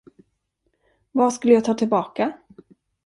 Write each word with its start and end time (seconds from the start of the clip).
Vad 1.11 1.33
skulle 1.33 1.53
jag 1.53 1.65
ta 1.65 1.73
tillbaka? 1.73 2.33